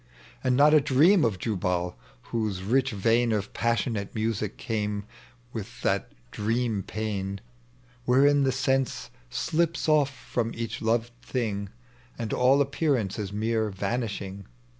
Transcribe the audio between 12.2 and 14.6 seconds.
all appearance is mere vanishing.